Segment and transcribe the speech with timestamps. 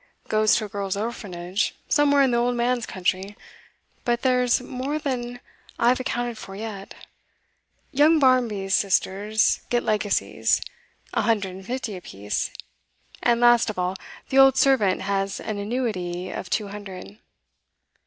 [0.29, 3.37] 'Goes to a girl's orphanage, somewhere in the old man's country.
[4.03, 5.39] But there's more than
[5.77, 6.95] I've accounted for yet.
[7.91, 10.59] Young Barmby's sisters get legacies
[11.13, 12.49] a hundred and fifty apiece.
[13.21, 13.95] And, last of all,
[14.29, 17.19] the old servant has an annuity of two hundred.